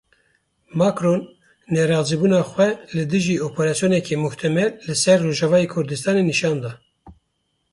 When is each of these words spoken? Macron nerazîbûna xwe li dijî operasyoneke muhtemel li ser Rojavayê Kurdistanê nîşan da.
Macron 0.79 1.19
nerazîbûna 1.73 2.41
xwe 2.51 2.69
li 2.95 3.03
dijî 3.11 3.35
operasyoneke 3.49 4.15
muhtemel 4.25 4.69
li 4.87 4.95
ser 5.03 5.19
Rojavayê 5.25 5.67
Kurdistanê 5.73 6.23
nîşan 6.31 6.57
da. 6.63 6.71